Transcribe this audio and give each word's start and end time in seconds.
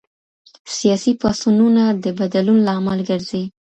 سياسي 0.77 1.11
پاڅونونه 1.21 1.83
د 2.03 2.05
بدلون 2.19 2.57
لامل 2.67 2.99
ګرځي. 3.09 3.43